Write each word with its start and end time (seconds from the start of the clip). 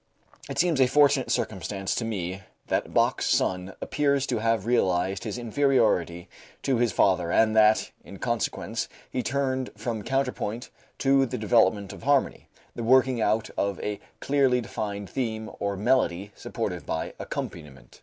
It 0.49 0.57
seems 0.57 0.81
a 0.81 0.87
fortunate 0.87 1.29
circumstance 1.29 1.93
to 1.93 2.03
me 2.05 2.41
that 2.69 2.91
Bach's 2.91 3.27
son 3.27 3.75
appears 3.81 4.25
to 4.25 4.39
have 4.39 4.65
realized 4.65 5.25
his 5.25 5.37
inferiority 5.37 6.27
to 6.63 6.77
his 6.77 6.91
father 6.91 7.31
and 7.31 7.55
that, 7.55 7.91
in 8.03 8.17
consequence, 8.17 8.89
he 9.11 9.21
turned 9.21 9.69
from 9.77 10.01
counterpoint 10.01 10.71
to 10.97 11.27
the 11.27 11.37
development 11.37 11.93
of 11.93 12.01
harmony 12.01 12.47
the 12.75 12.81
working 12.83 13.21
out 13.21 13.51
of 13.55 13.79
a 13.81 13.99
clearly 14.21 14.59
defined 14.59 15.07
theme 15.07 15.51
or 15.59 15.77
melody 15.77 16.31
supported 16.33 16.87
by 16.87 17.13
accompaniment. 17.19 17.99